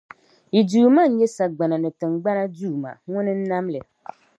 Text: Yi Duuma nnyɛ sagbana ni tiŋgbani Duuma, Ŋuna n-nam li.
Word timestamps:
Yi 0.53 0.61
Duuma 0.69 1.01
nnyɛ 1.09 1.27
sagbana 1.35 1.75
ni 1.79 1.89
tiŋgbani 1.99 2.43
Duuma, 2.55 2.91
Ŋuna 3.11 3.31
n-nam 3.39 3.65
li. 3.73 3.79